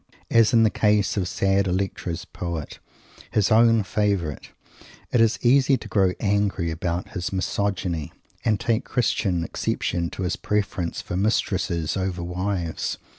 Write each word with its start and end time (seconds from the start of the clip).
As 0.31 0.51
in 0.51 0.63
the 0.63 0.71
case 0.71 1.15
of 1.15 1.27
"sad 1.27 1.67
Electra's 1.67 2.25
poet," 2.25 2.79
his 3.29 3.51
own 3.51 3.83
favorite, 3.83 4.49
it 5.11 5.21
is 5.21 5.37
easy 5.43 5.77
to 5.77 5.87
grow 5.87 6.13
angry 6.19 6.71
about 6.71 7.09
his 7.09 7.31
"Misogyny" 7.31 8.11
and 8.43 8.59
take 8.59 8.83
Christian 8.83 9.43
exception 9.43 10.09
to 10.09 10.23
his 10.23 10.37
preference 10.37 11.01
for 11.01 11.15
mistresses 11.15 11.95
over 11.95 12.23
wives. 12.23 12.97